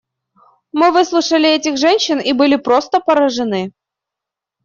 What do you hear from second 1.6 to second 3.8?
женщин и были просто поражены.